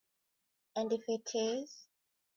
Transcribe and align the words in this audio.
And 0.77 0.91
if 0.93 1.03
it 1.09 1.29
is? 1.35 1.85